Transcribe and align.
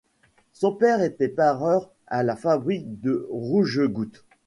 Son 0.53 0.71
père 0.73 1.03
était 1.03 1.27
pareur 1.27 1.91
à 2.07 2.23
la 2.23 2.35
fabrique 2.35 2.99
de 3.01 3.27
Rougegoutte. 3.29 4.25